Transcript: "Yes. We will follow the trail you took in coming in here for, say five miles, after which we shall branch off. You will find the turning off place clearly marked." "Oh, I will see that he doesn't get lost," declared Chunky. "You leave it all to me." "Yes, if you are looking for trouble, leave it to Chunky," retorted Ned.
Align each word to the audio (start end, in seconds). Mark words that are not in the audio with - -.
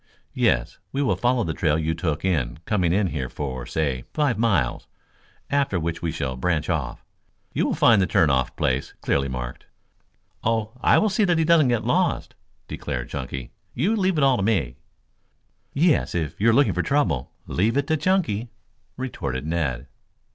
"Yes. 0.33 0.79
We 0.91 1.03
will 1.03 1.15
follow 1.15 1.43
the 1.43 1.53
trail 1.53 1.77
you 1.77 1.93
took 1.93 2.25
in 2.25 2.57
coming 2.65 2.91
in 2.91 3.05
here 3.05 3.29
for, 3.29 3.67
say 3.67 4.05
five 4.15 4.35
miles, 4.35 4.87
after 5.51 5.79
which 5.79 6.01
we 6.01 6.11
shall 6.11 6.35
branch 6.35 6.71
off. 6.71 7.05
You 7.53 7.67
will 7.67 7.75
find 7.75 8.01
the 8.01 8.07
turning 8.07 8.33
off 8.35 8.55
place 8.55 8.95
clearly 9.01 9.27
marked." 9.29 9.67
"Oh, 10.43 10.71
I 10.81 10.97
will 10.97 11.09
see 11.11 11.23
that 11.25 11.37
he 11.37 11.43
doesn't 11.43 11.67
get 11.67 11.85
lost," 11.85 12.33
declared 12.67 13.09
Chunky. 13.09 13.51
"You 13.75 13.95
leave 13.95 14.17
it 14.17 14.23
all 14.23 14.37
to 14.37 14.41
me." 14.41 14.77
"Yes, 15.71 16.15
if 16.15 16.41
you 16.41 16.49
are 16.49 16.53
looking 16.53 16.73
for 16.73 16.81
trouble, 16.81 17.31
leave 17.45 17.77
it 17.77 17.85
to 17.85 17.95
Chunky," 17.95 18.49
retorted 18.97 19.45
Ned. 19.45 19.85